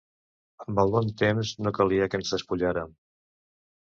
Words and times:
Amb 0.63 0.79
el 0.83 0.93
bon 0.95 1.09
temps, 1.19 1.51
no 1.67 1.73
calia 1.79 2.09
que 2.13 2.19
ens 2.21 2.33
despullàrem. 2.37 2.95